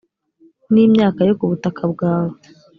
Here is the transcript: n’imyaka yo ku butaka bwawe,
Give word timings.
n’imyaka 0.73 1.19
yo 1.27 1.33
ku 1.39 1.45
butaka 1.51 1.83
bwawe, 1.91 2.35